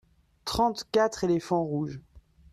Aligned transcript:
trente 0.45 0.87
quatre 0.91 1.25
éléphants 1.25 1.61
rouges. 1.63 2.01